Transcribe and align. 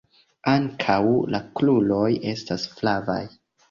Ankaŭ 0.53 0.95
la 1.35 1.43
kruroj 1.61 2.09
estas 2.35 2.71
flavaj. 2.77 3.25